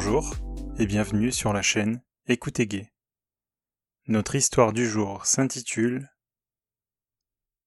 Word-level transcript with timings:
Bonjour 0.00 0.32
et 0.78 0.86
bienvenue 0.86 1.32
sur 1.32 1.52
la 1.52 1.60
chaîne 1.60 2.00
Écoutez 2.28 2.68
Gay. 2.68 2.92
Notre 4.06 4.36
histoire 4.36 4.72
du 4.72 4.86
jour 4.86 5.26
s'intitule 5.26 6.08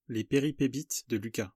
Les 0.08 0.24
péripébites 0.24 1.04
de 1.10 1.18
Lucas. 1.18 1.52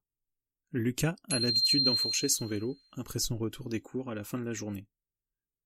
Lucas 0.73 1.15
a 1.29 1.39
l'habitude 1.39 1.85
d'enfourcher 1.85 2.27
son 2.27 2.45
vélo 2.45 2.77
après 2.91 3.19
son 3.19 3.37
retour 3.37 3.69
des 3.69 3.79
cours 3.79 4.09
à 4.09 4.15
la 4.15 4.25
fin 4.25 4.37
de 4.37 4.43
la 4.43 4.51
journée. 4.51 4.85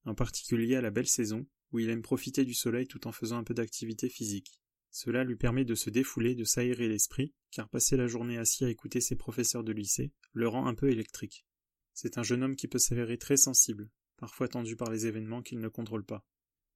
En 0.05 0.13
particulier 0.13 0.75
à 0.75 0.81
la 0.81 0.91
belle 0.91 1.07
saison, 1.07 1.47
où 1.71 1.79
il 1.79 1.89
aime 1.89 2.03
profiter 2.03 2.45
du 2.45 2.53
soleil 2.53 2.85
tout 2.85 3.07
en 3.07 3.11
faisant 3.11 3.39
un 3.39 3.43
peu 3.43 3.55
d'activité 3.55 4.09
physique. 4.09 4.61
Cela 4.91 5.23
lui 5.23 5.37
permet 5.37 5.65
de 5.65 5.73
se 5.73 5.89
défouler, 5.89 6.35
de 6.35 6.43
s'aérer 6.43 6.87
l'esprit, 6.87 7.33
car 7.49 7.67
passer 7.67 7.97
la 7.97 8.05
journée 8.05 8.37
assis 8.37 8.63
à 8.63 8.69
écouter 8.69 9.01
ses 9.01 9.15
professeurs 9.15 9.63
de 9.63 9.71
lycée 9.71 10.13
le 10.33 10.47
rend 10.47 10.67
un 10.67 10.75
peu 10.75 10.91
électrique. 10.91 11.47
C'est 11.95 12.19
un 12.19 12.23
jeune 12.23 12.43
homme 12.43 12.55
qui 12.55 12.67
peut 12.67 12.77
s'avérer 12.77 13.17
très 13.17 13.37
sensible, 13.37 13.89
parfois 14.19 14.49
tendu 14.49 14.75
par 14.75 14.91
les 14.91 15.07
événements 15.07 15.41
qu'il 15.41 15.59
ne 15.59 15.69
contrôle 15.69 16.03
pas. 16.03 16.25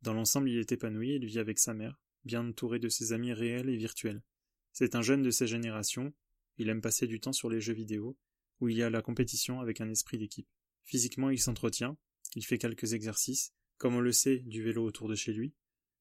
Dans 0.02 0.13
l'ensemble, 0.13 0.49
il 0.49 0.57
est 0.57 0.71
épanoui, 0.71 1.15
il 1.15 1.25
vit 1.25 1.39
avec 1.39 1.59
sa 1.59 1.73
mère, 1.73 1.99
bien 2.23 2.47
entouré 2.47 2.79
de 2.79 2.89
ses 2.89 3.11
amis 3.11 3.33
réels 3.33 3.69
et 3.69 3.75
virtuels. 3.75 4.23
C'est 4.71 4.95
un 4.95 5.02
jeune 5.02 5.21
de 5.21 5.29
sa 5.29 5.45
génération, 5.45 6.13
il 6.57 6.69
aime 6.69 6.81
passer 6.81 7.05
du 7.05 7.19
temps 7.19 7.33
sur 7.33 7.49
les 7.49 7.61
jeux 7.61 7.73
vidéo, 7.73 8.17
où 8.59 8.69
il 8.69 8.77
y 8.77 8.83
a 8.83 8.89
la 8.89 9.02
compétition 9.02 9.59
avec 9.59 9.81
un 9.81 9.89
esprit 9.89 10.17
d'équipe. 10.17 10.47
Physiquement, 10.85 11.29
il 11.29 11.39
s'entretient, 11.39 11.97
il 12.35 12.45
fait 12.45 12.57
quelques 12.57 12.93
exercices, 12.93 13.53
comme 13.77 13.95
on 13.95 14.02
le 14.02 14.11
sait, 14.13 14.39
du 14.39 14.63
vélo 14.63 14.85
autour 14.85 15.09
de 15.09 15.16
chez 15.16 15.33
lui, 15.33 15.53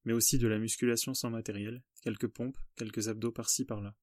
mais 0.05 0.13
aussi 0.13 0.39
de 0.39 0.47
la 0.47 0.59
musculation 0.59 1.15
sans 1.15 1.31
matériel, 1.31 1.83
quelques 2.03 2.29
pompes, 2.29 2.59
quelques 2.77 3.09
abdos 3.09 3.33
par-ci 3.33 3.65
par-là. 3.65 3.97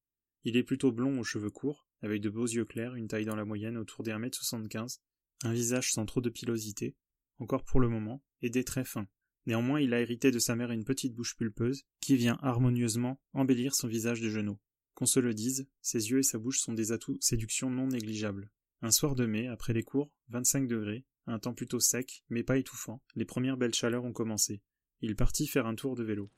Il 0.44 0.58
est 0.58 0.64
plutôt 0.64 0.92
blond 0.92 1.20
aux 1.20 1.24
cheveux 1.24 1.50
courts, 1.50 1.88
avec 2.02 2.22
de 2.22 2.30
beaux 2.30 2.48
yeux 2.48 2.66
clairs, 2.66 2.96
une 2.96 3.08
taille 3.08 3.26
dans 3.26 3.36
la 3.36 3.46
moyenne 3.46 3.78
autour 3.78 4.04
des 4.04 4.12
1m75, 4.12 5.00
un 5.44 5.54
visage 5.54 5.92
sans 5.94 6.06
trop 6.06 6.22
de 6.22 6.30
pilosité, 6.30 6.96
encore 7.40 7.64
pour 7.64 7.80
le 7.80 7.90
moment, 7.90 8.24
et 8.42 8.50
des 8.50 8.64
traits 8.64 8.88
fins. 8.88 9.08
Néanmoins, 9.46 9.80
il 9.80 9.94
a 9.94 10.02
hérité 10.02 10.32
de 10.32 10.40
sa 10.40 10.56
mère 10.56 10.72
une 10.72 10.84
petite 10.84 11.16
bouche 11.16 11.36
pulpeuse, 11.36 11.84
qui 12.02 12.16
vient 12.16 12.38
harmonieusement 12.42 13.20
embellir 13.34 13.74
son 13.74 13.88
visage 13.88 14.22
de 14.22 14.30
genou. 14.30 14.60
Qu'on 14.94 15.06
se 15.06 15.20
le 15.20 15.34
dise, 15.34 15.68
ses 15.82 16.10
yeux 16.10 16.20
et 16.20 16.24
sa 16.24 16.38
bouche 16.38 16.60
sont 16.60 16.74
des 16.74 16.92
atouts 16.92 17.18
séduction 17.22 17.70
non 17.70 17.88
négligeables. 17.88 18.52
Un 18.82 18.92
soir 18.92 19.16
de 19.16 19.26
mai, 19.26 19.48
après 19.48 19.74
les 19.74 19.84
cours, 19.84 20.12
25 20.30 20.68
degrés, 20.68 21.06
un 21.26 21.40
temps 21.40 21.54
plutôt 21.54 21.80
sec, 21.80 22.24
mais 22.30 22.44
pas 22.44 22.58
étouffant, 22.58 23.02
les 23.16 23.26
premières 23.26 23.58
belles 23.58 23.74
chaleurs 23.74 24.06
ont 24.06 24.14
commencé. 24.14 24.62
Il 25.02 25.16
partit 25.16 25.48
faire 25.48 25.68
un 25.68 25.76
tour 25.76 25.96
de 25.96 26.04
vélo. 26.04 26.30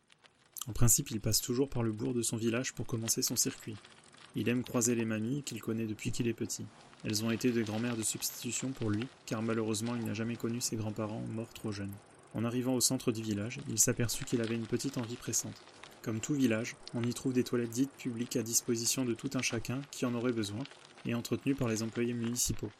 En 0.68 0.74
principe, 0.74 1.12
il 1.12 1.22
passe 1.22 1.42
toujours 1.42 1.70
par 1.70 1.82
le 1.82 1.92
bourg 1.92 2.14
de 2.14 2.22
son 2.22 2.38
village 2.38 2.74
pour 2.74 2.86
commencer 2.86 3.22
son 3.22 3.36
circuit. 3.36 3.76
Il 4.36 4.48
aime 4.50 4.64
croiser 4.64 4.96
les 4.96 5.06
mamies 5.06 5.44
qu'il 5.44 5.62
connaît 5.62 5.88
depuis 5.88 6.12
qu'il 6.12 6.28
est 6.28 6.34
petit. 6.34 6.66
Elles 7.04 7.26
ont 7.26 7.32
été 7.32 7.52
des 7.52 7.64
grand-mères 7.64 7.98
de 7.98 8.04
substitution 8.04 8.72
pour 8.72 8.90
lui, 8.90 9.08
car 9.26 9.42
malheureusement 9.42 9.96
il 9.96 10.06
n'a 10.06 10.14
jamais 10.14 10.36
connu 10.36 10.62
ses 10.62 10.76
grands-parents 10.76 11.26
morts 11.34 11.54
trop 11.54 11.72
jeunes. 11.72 11.94
En 12.34 12.46
arrivant 12.46 12.76
au 12.76 12.82
centre 12.82 13.12
du 13.12 13.22
village, 13.22 13.60
il 13.68 13.80
s'aperçut 13.80 14.24
qu'il 14.24 14.42
avait 14.42 14.56
une 14.56 14.68
petite 14.68 14.98
envie 14.98 15.18
pressante. 15.18 15.62
Comme 16.02 16.22
tout 16.22 16.34
village, 16.34 16.76
on 16.94 17.04
y 17.04 17.14
trouve 17.14 17.34
des 17.34 17.44
toilettes 17.44 17.72
dites 17.72 17.92
publiques 17.98 18.38
à 18.38 18.44
disposition 18.44 19.04
de 19.04 19.14
tout 19.14 19.30
un 19.34 19.42
chacun 19.42 19.82
qui 19.92 20.06
en 20.06 20.14
aurait 20.14 20.32
besoin, 20.32 20.64
et 21.06 21.14
entretenues 21.14 21.56
par 21.56 21.68
les 21.68 21.84
employés 21.84 22.14
municipaux. 22.14 22.72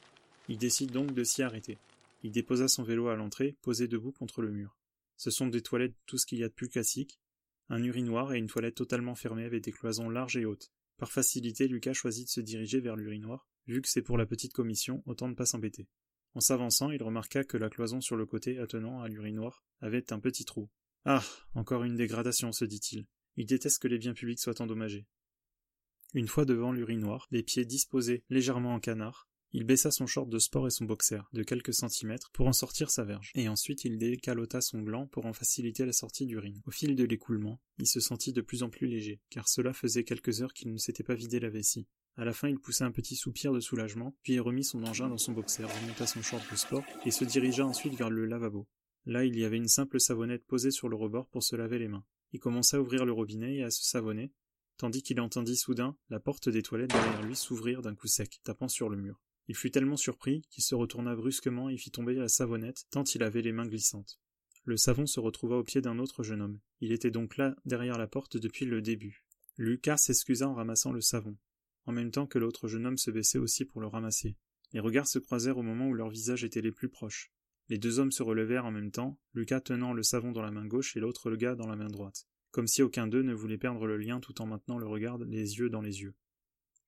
Il 0.48 0.58
décide 0.58 0.92
donc 0.92 1.14
de 1.14 1.24
s'y 1.24 1.44
arrêter. 1.44 1.78
Il 2.24 2.32
déposa 2.32 2.68
son 2.68 2.84
vélo 2.84 3.08
à 3.08 3.16
l'entrée, 3.16 3.56
posé 3.62 3.88
debout 3.88 4.12
contre 4.12 4.42
le 4.42 4.52
mur. 4.52 4.76
Ce 5.18 5.32
sont 5.32 5.48
des 5.48 5.62
toilettes 5.62 5.96
tout 6.06 6.18
ce 6.18 6.26
qu'il 6.26 6.40
y 6.40 6.44
a 6.44 6.50
de 6.50 6.54
plus 6.54 6.70
classique, 6.70 7.20
un 7.70 7.84
urinoir 7.84 8.34
et 8.34 8.38
une 8.38 8.48
toilette 8.48 8.76
totalement 8.76 9.16
fermée 9.16 9.46
avec 9.46 9.64
des 9.64 9.72
cloisons 9.72 10.10
larges 10.10 10.38
et 10.38 10.46
hautes. 10.46 10.72
Par 11.02 11.12
facilité, 11.12 11.68
Lucas 11.68 11.94
choisit 11.94 12.28
de 12.28 12.30
se 12.30 12.42
diriger 12.42 12.80
vers 12.80 12.96
l'urinoir, 12.96 13.50
vu 13.66 13.82
que 13.82 13.90
c'est 13.90 14.04
pour 14.04 14.20
la 14.20 14.28
petite 14.28 14.54
commission, 14.54 15.02
autant 15.08 15.28
ne 15.28 15.34
pas 15.34 15.48
s'embêter. 15.48 15.88
En 16.36 16.42
s'avançant, 16.42 16.92
il 16.92 17.02
remarqua 17.02 17.44
que 17.44 17.58
la 17.58 17.72
cloison 17.72 18.02
sur 18.02 18.16
le 18.16 18.28
côté 18.28 18.60
attenant 18.60 19.02
à 19.02 19.08
l'urinoir 19.08 19.66
avait 19.80 20.14
un 20.14 20.20
petit 20.20 20.46
trou. 20.46 20.70
Ah. 21.06 21.24
Encore 21.56 21.86
une 21.86 21.96
dégradation, 21.96 22.52
se 22.52 22.66
dit-il. 22.66 23.08
Il 23.36 23.48
déteste 23.48 23.82
que 23.82 23.88
les 23.88 23.98
biens 23.98 24.14
publics 24.14 24.40
soient 24.40 24.62
endommagés. 24.62 25.08
Une 26.14 26.28
fois 26.28 26.46
devant 26.46 26.72
l'urinoir, 26.72 27.28
les 27.32 27.42
pieds 27.42 27.66
disposés 27.66 28.24
légèrement 28.30 28.76
en 28.76 28.80
canard, 28.80 29.28
il 29.54 29.66
baissa 29.66 29.92
son 29.92 30.08
short 30.08 30.30
de 30.30 30.40
sport 30.40 30.68
et 30.68 30.72
son 30.72 30.86
boxer 30.86 31.22
de 31.34 31.44
quelques 31.44 31.74
centimètres 31.74 32.32
pour 32.32 32.48
en 32.48 32.54
sortir 32.54 32.90
sa 32.90 33.04
verge, 33.04 33.32
et 33.36 33.50
ensuite 33.50 33.84
il 33.84 33.98
décalota 33.98 34.62
son 34.62 34.82
gland 34.82 35.08
pour 35.08 35.26
en 35.26 35.34
faciliter 35.34 35.86
la 35.86 35.92
sortie 35.92 36.26
d'urine. 36.26 36.62
Au 36.66 36.72
fil 36.72 36.96
de 36.96 37.04
l'écoulement, 37.04 37.60
il 37.78 37.88
se 37.88 38.00
sentit 38.00 38.32
de 38.32 38.42
plus 38.42 38.64
en 38.64 38.70
plus 38.70 38.88
léger, 38.88 39.20
car 39.30 39.50
cela 39.50 39.74
faisait 39.74 40.06
quelques 40.06 40.42
heures 40.42 40.54
qu'il 40.54 40.72
ne 40.72 40.78
s'était 40.78 41.04
pas 41.04 41.16
vidé 41.16 41.40
la 41.40 41.50
vessie. 41.50 41.88
À 42.18 42.26
la 42.26 42.34
fin, 42.34 42.50
il 42.50 42.60
poussa 42.60 42.86
un 42.86 42.92
petit 42.92 43.16
soupir 43.16 43.52
de 43.52 43.60
soulagement, 43.60 44.16
puis 44.24 44.40
remit 44.40 44.64
son 44.64 44.84
engin 44.84 45.10
dans 45.10 45.18
son 45.18 45.34
boxer, 45.34 45.64
remonta 45.64 46.08
son 46.08 46.22
short 46.22 46.50
de 46.50 46.56
sport 46.56 46.84
et 47.06 47.12
se 47.12 47.26
dirigea 47.26 47.66
ensuite 47.66 47.96
vers 47.96 48.10
le 48.10 48.26
lavabo. 48.26 48.68
Là, 49.06 49.26
il 49.26 49.38
y 49.38 49.44
avait 49.44 49.58
une 49.58 49.68
simple 49.68 50.00
savonnette 50.00 50.46
posée 50.46 50.72
sur 50.72 50.88
le 50.88 50.96
rebord 50.96 51.28
pour 51.28 51.44
se 51.44 51.56
laver 51.56 51.80
les 51.80 51.88
mains. 51.88 52.06
Il 52.34 52.40
commença 52.40 52.78
à 52.78 52.80
ouvrir 52.80 53.06
le 53.06 53.12
robinet 53.12 53.56
et 53.56 53.64
à 53.64 53.72
se 53.72 53.84
savonner, 53.84 54.32
tandis 54.78 55.04
qu'il 55.04 55.20
entendit 55.20 55.58
soudain 55.58 55.98
la 56.10 56.20
porte 56.20 56.50
des 56.50 56.62
toilettes 56.62 56.92
derrière 56.92 57.24
lui 57.24 57.36
s'ouvrir 57.36 57.82
d'un 57.82 57.96
coup 57.96 58.08
sec, 58.08 58.40
tapant 58.44 58.68
sur 58.68 58.90
le 58.90 58.98
mur. 58.98 59.22
Il 59.52 59.58
fut 59.58 59.70
tellement 59.70 59.98
surpris 59.98 60.44
qu'il 60.50 60.64
se 60.64 60.76
retourna 60.76 61.14
brusquement 61.14 61.68
et 61.68 61.76
fit 61.76 61.92
tomber 61.92 62.14
la 62.14 62.30
savonnette, 62.30 62.86
tant 62.90 63.04
il 63.04 63.22
avait 63.22 63.42
les 63.42 63.52
mains 63.52 63.68
glissantes. 63.68 64.18
Le 64.64 64.78
savon 64.78 65.06
se 65.06 65.20
retrouva 65.20 65.58
au 65.58 65.64
pied 65.66 65.82
d'un 65.82 66.00
autre 66.00 66.24
jeune 66.24 66.42
homme. 66.42 66.62
Il 66.80 66.94
était 66.94 67.12
donc 67.12 67.36
là, 67.36 67.58
derrière 67.66 67.98
la 67.98 68.08
porte, 68.08 68.38
depuis 68.38 68.64
le 68.64 68.82
début. 68.82 69.26
Lucas 69.58 69.98
s'excusa 69.98 70.48
en 70.48 70.54
ramassant 70.54 70.94
le 70.94 71.02
savon, 71.02 71.36
en 71.86 71.92
même 71.92 72.12
temps 72.12 72.28
que 72.28 72.40
l'autre 72.40 72.70
jeune 72.70 72.86
homme 72.86 72.98
se 72.98 73.12
baissait 73.12 73.40
aussi 73.40 73.66
pour 73.66 73.82
le 73.82 73.88
ramasser. 73.88 74.38
Les 74.72 74.80
regards 74.80 75.10
se 75.10 75.20
croisèrent 75.20 75.58
au 75.58 75.64
moment 75.64 75.90
où 75.90 75.94
leurs 75.96 76.12
visages 76.12 76.46
étaient 76.46 76.62
les 76.62 76.72
plus 76.72 76.88
proches. 76.88 77.34
Les 77.68 77.78
deux 77.78 78.00
hommes 78.00 78.14
se 78.14 78.24
relevèrent 78.24 78.68
en 78.68 78.72
même 78.72 78.92
temps, 78.92 79.20
Lucas 79.34 79.60
tenant 79.60 79.92
le 79.92 80.04
savon 80.04 80.32
dans 80.32 80.42
la 80.42 80.52
main 80.52 80.66
gauche 80.66 80.96
et 80.96 81.02
l'autre 81.02 81.30
le 81.30 81.36
gars 81.36 81.56
dans 81.56 81.68
la 81.68 81.76
main 81.76 81.90
droite, 81.90 82.26
comme 82.52 82.68
si 82.68 82.84
aucun 82.84 83.06
d'eux 83.06 83.24
ne 83.24 83.34
voulait 83.34 83.58
perdre 83.58 83.86
le 83.86 83.98
lien 83.98 84.22
tout 84.22 84.42
en 84.42 84.46
maintenant 84.46 84.78
le 84.78 84.88
regard 84.88 85.18
les 85.18 85.58
yeux 85.58 85.70
dans 85.70 85.82
les 85.82 86.04
yeux. 86.04 86.16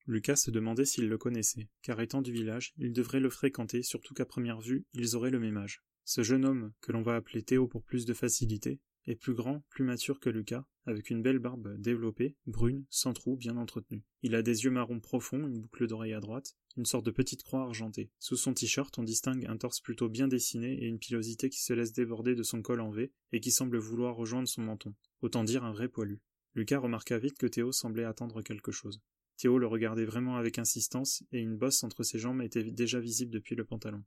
Lucas 0.06 0.36
se 0.36 0.50
demandait 0.50 0.84
s'il 0.84 1.08
le 1.08 1.18
connaissait, 1.18 1.68
car 1.82 2.00
étant 2.00 2.20
du 2.20 2.32
village, 2.32 2.74
il 2.76 2.92
devrait 2.92 3.20
le 3.20 3.30
fréquenter, 3.30 3.82
surtout 3.82 4.12
qu'à 4.12 4.26
première 4.26 4.60
vue, 4.60 4.84
ils 4.92 5.16
auraient 5.16 5.30
le 5.30 5.40
même 5.40 5.56
âge. 5.56 5.82
Ce 6.04 6.22
jeune 6.22 6.44
homme, 6.44 6.72
que 6.82 6.92
l'on 6.92 7.02
va 7.02 7.16
appeler 7.16 7.42
Théo 7.42 7.66
pour 7.66 7.82
plus 7.82 8.04
de 8.04 8.12
facilité, 8.12 8.80
est 9.06 9.16
plus 9.16 9.34
grand, 9.34 9.62
plus 9.68 9.84
mature 9.84 10.20
que 10.20 10.30
Lucas, 10.30 10.66
avec 10.86 11.10
une 11.10 11.22
belle 11.22 11.38
barbe 11.38 11.78
développée, 11.78 12.36
brune, 12.46 12.84
sans 12.90 13.12
trou, 13.12 13.36
bien 13.36 13.56
entretenue. 13.56 14.04
Il 14.22 14.34
a 14.34 14.42
des 14.42 14.64
yeux 14.64 14.70
marrons 14.70 15.00
profonds, 15.00 15.46
une 15.46 15.60
boucle 15.60 15.86
d'oreille 15.86 16.12
à 16.12 16.20
droite, 16.20 16.56
une 16.76 16.86
sorte 16.86 17.06
de 17.06 17.10
petite 17.10 17.42
croix 17.42 17.62
argentée. 17.62 18.10
Sous 18.18 18.36
son 18.36 18.52
t-shirt, 18.52 18.98
on 18.98 19.02
distingue 19.02 19.46
un 19.46 19.56
torse 19.56 19.80
plutôt 19.80 20.08
bien 20.08 20.28
dessiné 20.28 20.72
et 20.82 20.86
une 20.86 20.98
pilosité 20.98 21.48
qui 21.48 21.62
se 21.62 21.72
laisse 21.72 21.92
déborder 21.92 22.34
de 22.34 22.42
son 22.42 22.62
col 22.62 22.80
en 22.80 22.90
V 22.90 23.12
et 23.32 23.40
qui 23.40 23.50
semble 23.50 23.78
vouloir 23.78 24.16
rejoindre 24.16 24.48
son 24.48 24.62
menton. 24.62 24.94
Autant 25.22 25.44
dire 25.44 25.64
un 25.64 25.72
vrai 25.72 25.88
poilu. 25.88 26.20
Lucas 26.54 26.78
remarqua 26.78 27.18
vite 27.18 27.38
que 27.38 27.46
Théo 27.46 27.72
semblait 27.72 28.04
attendre 28.04 28.42
quelque 28.42 28.72
chose. 28.72 29.00
Théo 29.36 29.58
le 29.58 29.66
regardait 29.66 30.04
vraiment 30.04 30.36
avec 30.36 30.58
insistance, 30.58 31.24
et 31.32 31.40
une 31.40 31.56
bosse 31.56 31.82
entre 31.82 32.02
ses 32.02 32.18
jambes 32.18 32.42
était 32.42 32.64
déjà 32.64 33.00
visible 33.00 33.32
depuis 33.32 33.54
le 33.54 33.64
pantalon. 33.64 34.04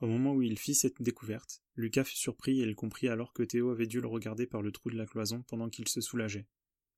Au 0.00 0.06
moment 0.06 0.34
où 0.34 0.42
il 0.42 0.58
fit 0.58 0.74
cette 0.74 1.00
découverte, 1.00 1.62
Lucas 1.76 2.04
fut 2.04 2.16
surpris 2.16 2.60
et 2.60 2.64
il 2.64 2.74
comprit 2.74 3.08
alors 3.08 3.32
que 3.32 3.42
Théo 3.42 3.70
avait 3.70 3.86
dû 3.86 4.00
le 4.00 4.08
regarder 4.08 4.46
par 4.46 4.62
le 4.62 4.72
trou 4.72 4.90
de 4.90 4.96
la 4.96 5.06
cloison 5.06 5.42
pendant 5.46 5.68
qu'il 5.68 5.86
se 5.86 6.00
soulageait. 6.00 6.46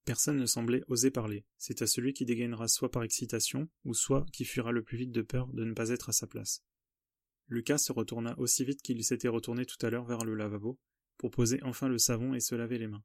Personne 0.06 0.38
ne 0.38 0.46
semblait 0.46 0.84
oser 0.86 1.10
parler. 1.10 1.44
C'est 1.58 1.82
à 1.82 1.86
celui 1.86 2.14
qui 2.14 2.24
dégainera 2.24 2.68
soit 2.68 2.90
par 2.90 3.02
excitation, 3.02 3.68
ou 3.84 3.92
soit 3.92 4.24
qui 4.32 4.44
fuira 4.44 4.72
le 4.72 4.82
plus 4.82 4.96
vite 4.96 5.12
de 5.12 5.22
peur 5.22 5.52
de 5.52 5.64
ne 5.64 5.74
pas 5.74 5.90
être 5.90 6.08
à 6.08 6.12
sa 6.12 6.26
place. 6.26 6.62
Lucas 7.48 7.78
se 7.78 7.92
retourna 7.92 8.38
aussi 8.38 8.64
vite 8.64 8.82
qu'il 8.82 9.02
s'était 9.04 9.28
retourné 9.28 9.66
tout 9.66 9.84
à 9.84 9.90
l'heure 9.90 10.04
vers 10.04 10.24
le 10.24 10.34
lavabo, 10.34 10.78
pour 11.18 11.30
poser 11.30 11.60
enfin 11.62 11.88
le 11.88 11.98
savon 11.98 12.34
et 12.34 12.40
se 12.40 12.54
laver 12.54 12.78
les 12.78 12.86
mains. 12.86 13.04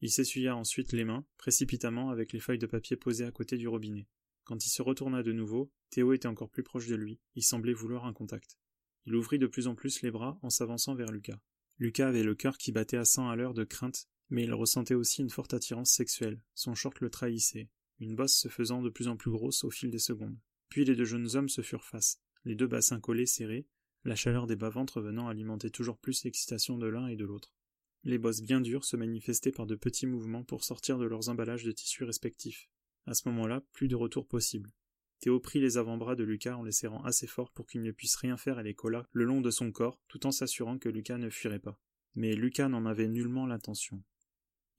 Il 0.00 0.10
s'essuya 0.10 0.56
ensuite 0.56 0.92
les 0.92 1.04
mains, 1.04 1.24
précipitamment, 1.38 2.10
avec 2.10 2.32
les 2.32 2.40
feuilles 2.40 2.58
de 2.58 2.66
papier 2.66 2.96
posées 2.96 3.24
à 3.24 3.30
côté 3.30 3.56
du 3.56 3.68
robinet. 3.68 4.06
Quand 4.44 4.66
il 4.66 4.70
se 4.70 4.82
retourna 4.82 5.22
de 5.22 5.32
nouveau, 5.32 5.72
Théo 5.90 6.12
était 6.12 6.28
encore 6.28 6.50
plus 6.50 6.62
proche 6.62 6.86
de 6.86 6.94
lui, 6.94 7.18
il 7.34 7.42
semblait 7.42 7.72
vouloir 7.72 8.04
un 8.04 8.12
contact. 8.12 8.58
Il 9.06 9.14
ouvrit 9.14 9.38
de 9.38 9.46
plus 9.46 9.66
en 9.66 9.74
plus 9.74 10.02
les 10.02 10.10
bras 10.10 10.38
en 10.42 10.50
s'avançant 10.50 10.94
vers 10.94 11.10
Lucas. 11.10 11.40
Lucas 11.78 12.08
avait 12.08 12.22
le 12.22 12.34
cœur 12.34 12.58
qui 12.58 12.72
battait 12.72 12.96
à 12.96 13.04
cent 13.04 13.28
à 13.28 13.36
l'heure 13.36 13.54
de 13.54 13.64
crainte, 13.64 14.08
mais 14.30 14.44
il 14.44 14.52
ressentait 14.52 14.94
aussi 14.94 15.22
une 15.22 15.30
forte 15.30 15.54
attirance 15.54 15.90
sexuelle. 15.90 16.40
Son 16.54 16.74
short 16.74 17.00
le 17.00 17.10
trahissait, 17.10 17.70
une 18.00 18.16
bosse 18.16 18.36
se 18.36 18.48
faisant 18.48 18.82
de 18.82 18.90
plus 18.90 19.08
en 19.08 19.16
plus 19.16 19.30
grosse 19.30 19.64
au 19.64 19.70
fil 19.70 19.90
des 19.90 19.98
secondes. 19.98 20.38
Puis 20.68 20.84
les 20.84 20.96
deux 20.96 21.04
jeunes 21.04 21.36
hommes 21.36 21.48
se 21.48 21.62
furent 21.62 21.84
face, 21.84 22.20
les 22.44 22.54
deux 22.54 22.66
bassins 22.66 23.00
collés 23.00 23.26
serrés, 23.26 23.66
la 24.04 24.16
chaleur 24.16 24.46
des 24.46 24.56
bas-ventres 24.56 25.00
venant 25.00 25.28
alimenter 25.28 25.70
toujours 25.70 25.98
plus 25.98 26.24
l'excitation 26.24 26.76
de 26.76 26.86
l'un 26.86 27.06
et 27.06 27.16
de 27.16 27.24
l'autre. 27.24 27.54
Les 28.06 28.18
bosses 28.18 28.42
bien 28.42 28.60
dures 28.60 28.84
se 28.84 28.98
manifestaient 28.98 29.50
par 29.50 29.66
de 29.66 29.76
petits 29.76 30.06
mouvements 30.06 30.44
pour 30.44 30.62
sortir 30.62 30.98
de 30.98 31.06
leurs 31.06 31.30
emballages 31.30 31.64
de 31.64 31.72
tissus 31.72 32.04
respectifs. 32.04 32.68
À 33.06 33.14
ce 33.14 33.26
moment-là, 33.28 33.62
plus 33.72 33.88
de 33.88 33.96
retour 33.96 34.26
possible. 34.26 34.70
Théo 35.20 35.40
prit 35.40 35.58
les 35.58 35.78
avant-bras 35.78 36.14
de 36.14 36.22
Lucas 36.22 36.56
en 36.56 36.64
les 36.64 36.72
serrant 36.72 37.02
assez 37.04 37.26
fort 37.26 37.50
pour 37.50 37.66
qu'il 37.66 37.82
ne 37.82 37.92
puisse 37.92 38.16
rien 38.16 38.36
faire 38.36 38.60
et 38.60 38.62
les 38.62 38.74
colla 38.74 39.08
le 39.12 39.24
long 39.24 39.40
de 39.40 39.50
son 39.50 39.72
corps, 39.72 39.98
tout 40.06 40.26
en 40.26 40.32
s'assurant 40.32 40.78
que 40.78 40.90
Lucas 40.90 41.16
ne 41.16 41.30
fuirait 41.30 41.60
pas. 41.60 41.80
Mais 42.14 42.34
Lucas 42.34 42.68
n'en 42.68 42.84
avait 42.84 43.08
nullement 43.08 43.46
l'intention. 43.46 44.02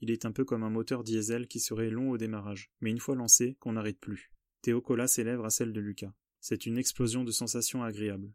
Il 0.02 0.12
est 0.12 0.26
un 0.26 0.32
peu 0.32 0.46
comme 0.46 0.62
un 0.62 0.70
moteur 0.70 1.04
diesel 1.04 1.48
qui 1.48 1.60
serait 1.60 1.90
long 1.90 2.12
au 2.12 2.18
démarrage, 2.20 2.70
mais 2.80 2.92
une 2.92 3.00
fois 3.00 3.16
lancé, 3.16 3.56
qu'on 3.60 3.74
n'arrête 3.74 4.00
plus. 4.00 4.32
Théo 4.62 4.82
colla 4.82 5.08
ses 5.08 5.24
lèvres 5.24 5.46
à 5.46 5.50
celles 5.50 5.74
de 5.74 5.82
Lucas. 5.82 6.14
C'est 6.42 6.68
une 6.68 6.78
explosion 6.78 7.24
de 7.24 7.32
sensations 7.32 7.82
agréables. 7.82 8.32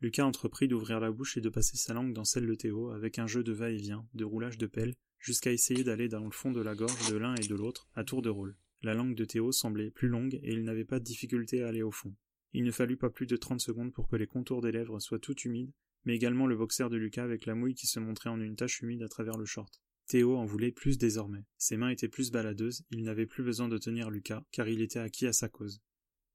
Lucas 0.00 0.24
entreprit 0.24 0.68
d'ouvrir 0.68 1.00
la 1.00 1.10
bouche 1.10 1.38
et 1.38 1.40
de 1.40 1.48
passer 1.48 1.78
sa 1.78 1.94
langue 1.94 2.12
dans 2.12 2.24
celle 2.24 2.46
de 2.46 2.54
Théo 2.54 2.90
avec 2.90 3.18
un 3.18 3.26
jeu 3.26 3.42
de 3.42 3.52
va-et-vient, 3.52 4.06
de 4.12 4.24
roulage 4.24 4.58
de 4.58 4.66
pelle, 4.66 4.94
jusqu'à 5.18 5.52
essayer 5.52 5.84
d'aller 5.84 6.08
dans 6.08 6.24
le 6.24 6.30
fond 6.30 6.52
de 6.52 6.60
la 6.60 6.74
gorge 6.74 7.10
de 7.10 7.16
l'un 7.16 7.34
et 7.34 7.46
de 7.46 7.54
l'autre, 7.54 7.88
à 7.94 8.04
tour 8.04 8.20
de 8.20 8.28
rôle. 8.28 8.56
La 8.82 8.92
langue 8.92 9.14
de 9.14 9.24
Théo 9.24 9.52
semblait 9.52 9.90
plus 9.90 10.08
longue 10.08 10.34
et 10.34 10.52
il 10.52 10.64
n'avait 10.64 10.84
pas 10.84 10.98
de 10.98 11.04
difficulté 11.04 11.62
à 11.62 11.68
aller 11.68 11.82
au 11.82 11.90
fond. 11.90 12.14
Il 12.52 12.64
ne 12.64 12.70
fallut 12.70 12.98
pas 12.98 13.10
plus 13.10 13.26
de 13.26 13.36
trente 13.36 13.60
secondes 13.60 13.92
pour 13.92 14.06
que 14.06 14.16
les 14.16 14.26
contours 14.26 14.60
des 14.60 14.70
lèvres 14.70 15.00
soient 15.00 15.18
tout 15.18 15.38
humides, 15.40 15.72
mais 16.04 16.14
également 16.14 16.46
le 16.46 16.56
boxer 16.56 16.88
de 16.90 16.96
Lucas 16.96 17.24
avec 17.24 17.46
la 17.46 17.54
mouille 17.54 17.74
qui 17.74 17.86
se 17.86 17.98
montrait 17.98 18.30
en 18.30 18.40
une 18.40 18.54
tache 18.54 18.82
humide 18.82 19.02
à 19.02 19.08
travers 19.08 19.38
le 19.38 19.46
short. 19.46 19.80
Théo 20.06 20.36
en 20.36 20.44
voulait 20.44 20.72
plus 20.72 20.98
désormais. 20.98 21.44
Ses 21.58 21.76
mains 21.76 21.88
étaient 21.88 22.06
plus 22.06 22.30
baladeuses, 22.30 22.84
il 22.90 23.02
n'avait 23.02 23.26
plus 23.26 23.42
besoin 23.42 23.68
de 23.68 23.78
tenir 23.78 24.10
Lucas, 24.10 24.44
car 24.52 24.68
il 24.68 24.82
était 24.82 25.00
acquis 25.00 25.26
à 25.26 25.32
sa 25.32 25.48
cause. 25.48 25.80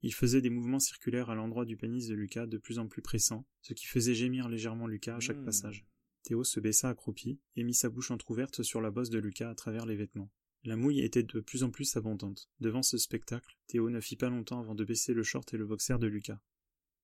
Il 0.04 0.14
faisait 0.14 0.42
des 0.42 0.50
mouvements 0.50 0.80
circulaires 0.80 1.30
à 1.30 1.36
l'endroit 1.36 1.66
du 1.66 1.78
pénis 1.78 2.08
de 2.08 2.16
Lucas 2.16 2.48
de 2.48 2.58
plus 2.58 2.80
en 2.80 2.88
plus 2.88 3.02
pressants, 3.02 3.46
ce 3.62 3.74
qui 3.74 3.86
faisait 3.86 4.16
gémir 4.16 4.50
légèrement 4.50 4.88
Lucas 4.88 5.18
à 5.18 5.20
chaque 5.20 5.38
mmh. 5.38 5.46
passage. 5.46 5.86
Théo 6.24 6.44
se 6.44 6.60
baissa 6.60 6.90
accroupi 6.90 7.40
et 7.56 7.64
mit 7.64 7.74
sa 7.74 7.90
bouche 7.90 8.12
entr'ouverte 8.12 8.64
sur 8.64 8.82
la 8.82 8.92
bosse 8.92 9.10
de 9.10 9.20
Lucas 9.20 9.50
à 9.50 9.56
travers 9.56 9.86
les 9.86 9.96
vêtements. 9.96 10.32
La 10.64 10.76
mouille 10.76 11.02
était 11.02 11.24
de 11.24 11.40
plus 11.40 11.64
en 11.64 11.72
plus 11.72 11.96
abondante. 11.98 12.50
Devant 12.60 12.84
ce 12.84 12.98
spectacle, 12.98 13.58
Théo 13.68 13.90
ne 13.90 14.00
fit 14.00 14.16
pas 14.16 14.30
longtemps 14.30 14.60
avant 14.60 14.76
de 14.76 14.86
baisser 14.86 15.14
le 15.14 15.24
short 15.24 15.52
et 15.54 15.58
le 15.58 15.66
boxer 15.66 15.98
de 15.98 16.08
Lucas. 16.08 16.40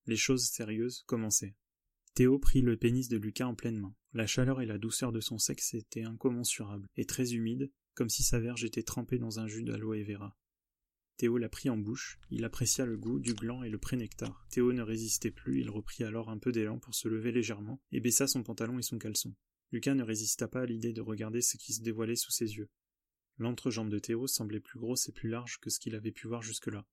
Les 0.06 0.16
choses 0.16 0.46
sérieuses 0.46 1.04
commençaient. 1.08 1.56
Théo 2.14 2.38
prit 2.40 2.62
le 2.62 2.78
pénis 2.78 3.10
de 3.10 3.18
Lucas 3.18 3.48
en 3.48 3.56
pleine 3.56 3.80
main. 3.80 3.96
La 4.14 4.28
chaleur 4.28 4.62
et 4.62 4.66
la 4.66 4.78
douceur 4.78 5.12
de 5.12 5.20
son 5.20 5.38
sexe 5.38 5.74
étaient 5.74 6.04
incommensurables, 6.04 6.88
et 6.96 7.06
très 7.06 7.34
humides, 7.34 7.72
comme 7.96 8.10
si 8.10 8.24
sa 8.24 8.40
verge 8.40 8.64
était 8.64 8.84
trempée 8.84 9.18
dans 9.18 9.40
un 9.40 9.48
jus 9.48 9.64
d'aloe 9.64 10.04
vera. 10.04 10.38
Théo 11.18 11.40
la 11.40 11.50
prit 11.50 11.70
en 11.70 11.78
bouche, 11.78 12.20
il 12.30 12.46
apprécia 12.46 12.86
le 12.86 12.96
goût 12.96 13.20
du 13.20 13.34
gland 13.34 13.64
et 13.64 13.70
le 13.70 13.80
prénectar. 13.80 14.46
Théo 14.52 14.72
ne 14.72 14.84
résistait 14.84 15.32
plus, 15.32 15.62
il 15.62 15.70
reprit 15.72 16.04
alors 16.04 16.30
un 16.30 16.38
peu 16.38 16.52
d'élan 16.52 16.78
pour 16.78 16.94
se 16.94 17.08
lever 17.08 17.32
légèrement, 17.32 17.82
et 17.92 18.00
baissa 18.00 18.28
son 18.28 18.44
pantalon 18.44 18.78
et 18.78 18.84
son 18.84 19.00
caleçon. 19.00 19.34
Lucas 19.72 19.96
ne 19.96 20.04
résista 20.04 20.48
pas 20.48 20.62
à 20.62 20.66
l'idée 20.68 20.94
de 20.94 21.02
regarder 21.02 21.42
ce 21.42 21.58
qui 21.58 21.74
se 21.74 21.82
dévoilait 21.82 22.16
sous 22.16 22.32
ses 22.32 22.56
yeux. 22.58 22.70
L'entrejambe 23.40 23.90
de 23.90 23.98
Théo 23.98 24.28
semblait 24.28 24.60
plus 24.60 24.80
grosse 24.80 25.10
et 25.10 25.12
plus 25.12 25.30
large 25.30 25.58
que 25.60 25.72
ce 25.72 25.80
qu'il 25.80 25.96
avait 25.96 26.12
pu 26.12 26.28
voir 26.28 26.44
jusque-là. 26.44 26.86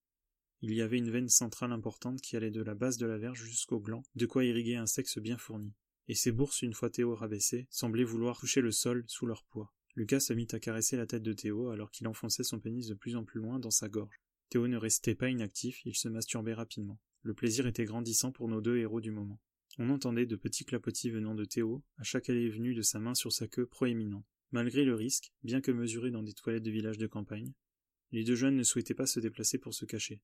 Il 0.63 0.73
y 0.73 0.81
avait 0.81 0.97
une 0.97 1.11
veine 1.11 1.29
centrale 1.29 1.73
importante 1.73 2.23
qui 2.23 2.35
allait 2.35 2.51
de 2.51 2.63
la 2.63 2.75
base 2.75 2.97
de 2.97 3.05
la 3.05 3.19
verge 3.19 3.45
jusqu'au 3.45 3.79
gland, 3.79 4.03
de 4.15 4.25
quoi 4.25 4.47
irriguer 4.47 4.77
un 4.77 4.87
sexe 4.87 5.19
bien 5.19 5.37
fourni. 5.37 5.75
Et 6.09 6.15
ses 6.15 6.33
bourses, 6.33 6.63
une 6.63 6.73
fois 6.73 6.89
Théo 6.89 7.15
rabaissé, 7.15 7.67
semblaient 7.69 8.05
vouloir 8.05 8.39
toucher 8.39 8.63
le 8.63 8.73
sol 8.73 9.05
sous 9.07 9.27
leur 9.27 9.45
poids. 9.45 9.75
Lucas 9.97 10.21
se 10.21 10.33
mit 10.33 10.49
à 10.51 10.59
caresser 10.59 10.97
la 10.97 11.07
tête 11.07 11.23
de 11.23 11.33
Théo 11.33 11.69
alors 11.71 11.91
qu'il 11.91 12.09
enfonçait 12.09 12.43
son 12.43 12.59
pénis 12.59 12.89
de 12.89 12.95
plus 12.95 13.15
en 13.15 13.25
plus 13.25 13.41
loin 13.41 13.59
dans 13.59 13.71
sa 13.71 13.89
gorge. 13.89 14.21
Théo 14.51 14.67
ne 14.67 14.77
restait 14.77 15.15
pas 15.15 15.31
inactif, 15.31 15.85
il 15.85 15.95
se 15.95 16.09
masturbait 16.09 16.55
rapidement. 16.55 16.99
Le 17.23 17.35
plaisir 17.35 17.67
était 17.67 17.85
grandissant 17.85 18.33
pour 18.33 18.49
nos 18.49 18.61
deux 18.61 18.77
héros 18.77 19.01
du 19.01 19.11
moment. 19.13 19.41
On 19.79 19.91
entendait 19.91 20.27
de 20.27 20.37
petits 20.37 20.65
clapotis 20.65 21.11
venant 21.11 21.35
de 21.35 21.45
Théo, 21.45 21.83
à 21.97 22.03
chaque 22.03 22.29
allée 22.29 22.43
et 22.43 22.51
venue 22.51 22.75
de 22.75 22.83
sa 22.83 22.99
main 22.99 23.15
sur 23.15 23.33
sa 23.33 23.49
queue 23.49 23.67
proéminente. 23.67 24.27
Malgré 24.51 24.85
le 24.85 24.95
risque, 24.95 25.33
bien 25.43 25.61
que 25.61 25.73
mesuré 25.73 26.11
dans 26.11 26.23
des 26.23 26.33
toilettes 26.33 26.63
de 26.63 26.71
village 26.71 26.99
de 26.99 27.07
campagne, 27.07 27.53
les 28.13 28.25
deux 28.25 28.37
jeunes 28.37 28.57
ne 28.57 28.63
souhaitaient 28.63 28.95
pas 28.95 29.07
se 29.07 29.21
déplacer 29.21 29.59
pour 29.59 29.75
se 29.75 29.85
cacher. 29.85 30.21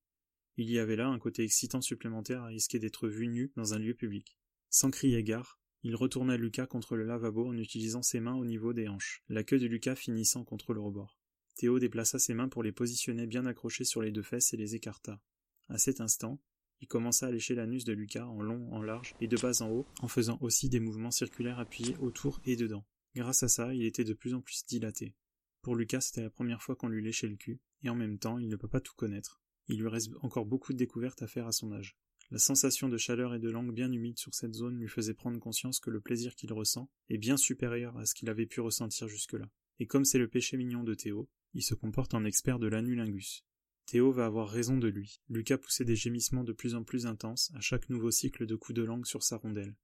Il 0.56 0.70
y 0.70 0.78
avait 0.78 0.96
là 0.96 1.08
un 1.08 1.18
côté 1.18 1.42
excitant 1.42 1.80
supplémentaire 1.80 2.42
à 2.42 2.46
risquer 2.46 2.78
d'être 2.78 3.08
vus 3.08 3.28
nus 3.28 3.52
dans 3.56 3.74
un 3.74 3.78
lieu 3.78 3.94
public. 3.94 4.36
Sans 4.68 4.90
crier 4.90 5.22
gare, 5.24 5.59
il 5.82 5.96
retourna 5.96 6.36
Lucas 6.36 6.66
contre 6.66 6.96
le 6.96 7.04
lavabo 7.04 7.46
en 7.46 7.56
utilisant 7.56 8.02
ses 8.02 8.20
mains 8.20 8.34
au 8.34 8.44
niveau 8.44 8.72
des 8.72 8.88
hanches, 8.88 9.22
la 9.28 9.44
queue 9.44 9.58
de 9.58 9.66
Lucas 9.66 9.96
finissant 9.96 10.44
contre 10.44 10.74
le 10.74 10.80
rebord. 10.80 11.18
Théo 11.56 11.78
déplaça 11.78 12.18
ses 12.18 12.34
mains 12.34 12.48
pour 12.48 12.62
les 12.62 12.72
positionner 12.72 13.26
bien 13.26 13.46
accrochées 13.46 13.84
sur 13.84 14.02
les 14.02 14.12
deux 14.12 14.22
fesses 14.22 14.52
et 14.52 14.56
les 14.56 14.74
écarta. 14.74 15.20
À 15.68 15.78
cet 15.78 16.00
instant, 16.00 16.40
il 16.80 16.88
commença 16.88 17.26
à 17.26 17.30
lécher 17.30 17.54
l'anus 17.54 17.84
de 17.84 17.92
Lucas 17.92 18.26
en 18.26 18.40
long, 18.40 18.72
en 18.72 18.82
large 18.82 19.14
et 19.20 19.28
de 19.28 19.36
bas 19.36 19.60
en 19.60 19.70
haut, 19.70 19.86
en 20.00 20.08
faisant 20.08 20.38
aussi 20.40 20.68
des 20.68 20.80
mouvements 20.80 21.10
circulaires 21.10 21.58
appuyés 21.58 21.96
autour 21.98 22.40
et 22.44 22.56
dedans. 22.56 22.86
Grâce 23.14 23.42
à 23.42 23.48
ça, 23.48 23.74
il 23.74 23.84
était 23.84 24.04
de 24.04 24.14
plus 24.14 24.34
en 24.34 24.40
plus 24.40 24.64
dilaté. 24.66 25.14
Pour 25.62 25.76
Lucas, 25.76 26.00
c'était 26.00 26.22
la 26.22 26.30
première 26.30 26.62
fois 26.62 26.76
qu'on 26.76 26.88
lui 26.88 27.04
léchait 27.04 27.28
le 27.28 27.36
cul, 27.36 27.60
et 27.82 27.90
en 27.90 27.94
même 27.94 28.18
temps, 28.18 28.38
il 28.38 28.48
ne 28.48 28.56
peut 28.56 28.68
pas 28.68 28.80
tout 28.80 28.94
connaître. 28.96 29.42
Il 29.68 29.80
lui 29.80 29.88
reste 29.88 30.10
encore 30.22 30.46
beaucoup 30.46 30.72
de 30.72 30.78
découvertes 30.78 31.22
à 31.22 31.26
faire 31.26 31.46
à 31.46 31.52
son 31.52 31.72
âge. 31.72 31.98
La 32.30 32.38
sensation 32.38 32.88
de 32.88 32.96
chaleur 32.96 33.34
et 33.34 33.40
de 33.40 33.50
langue 33.50 33.74
bien 33.74 33.90
humide 33.90 34.18
sur 34.18 34.34
cette 34.34 34.54
zone 34.54 34.78
lui 34.78 34.88
faisait 34.88 35.14
prendre 35.14 35.40
conscience 35.40 35.80
que 35.80 35.90
le 35.90 36.00
plaisir 36.00 36.36
qu'il 36.36 36.52
ressent 36.52 36.88
est 37.08 37.18
bien 37.18 37.36
supérieur 37.36 37.96
à 37.98 38.06
ce 38.06 38.14
qu'il 38.14 38.30
avait 38.30 38.46
pu 38.46 38.60
ressentir 38.60 39.08
jusque-là. 39.08 39.50
Et 39.80 39.86
comme 39.86 40.04
c'est 40.04 40.18
le 40.18 40.28
péché 40.28 40.56
mignon 40.56 40.84
de 40.84 40.94
Théo, 40.94 41.28
il 41.54 41.62
se 41.62 41.74
comporte 41.74 42.14
en 42.14 42.24
expert 42.24 42.60
de 42.60 42.68
l'anulingus. 42.68 43.44
Théo 43.86 44.12
va 44.12 44.26
avoir 44.26 44.48
raison 44.48 44.76
de 44.76 44.86
lui. 44.86 45.20
Lucas 45.28 45.58
poussait 45.58 45.84
des 45.84 45.96
gémissements 45.96 46.44
de 46.44 46.52
plus 46.52 46.76
en 46.76 46.84
plus 46.84 47.06
intenses 47.06 47.50
à 47.56 47.60
chaque 47.60 47.88
nouveau 47.88 48.12
cycle 48.12 48.46
de 48.46 48.54
coups 48.54 48.76
de 48.76 48.84
langue 48.84 49.06
sur 49.06 49.24
sa 49.24 49.36
rondelle. 49.36 49.74